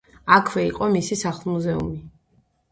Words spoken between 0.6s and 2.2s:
იყო მისი სახლ-მუზეუმი.